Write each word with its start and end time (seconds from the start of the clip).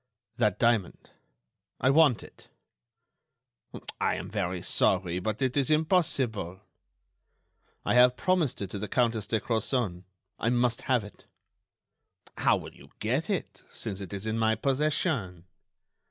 "That 0.37 0.57
diamond—I 0.57 1.91
want 1.91 2.23
it." 2.23 2.47
"I 4.01 4.15
am 4.15 4.31
very 4.31 4.63
sorry, 4.63 5.19
but 5.19 5.43
it 5.43 5.55
is 5.55 5.69
impossible." 5.69 6.61
"I 7.85 7.93
have 7.93 8.17
promised 8.17 8.63
it 8.63 8.71
to 8.71 8.79
the 8.79 8.87
Countess 8.87 9.27
de 9.27 9.39
Crozon. 9.39 10.05
I 10.39 10.49
must 10.49 10.81
have 10.89 11.03
it." 11.03 11.25
"How 12.37 12.57
will 12.57 12.73
you 12.73 12.89
get 12.97 13.29
it, 13.29 13.63
since 13.69 14.01
it 14.01 14.11
is 14.11 14.25
in 14.25 14.39
my 14.39 14.55
possession?" 14.55 15.45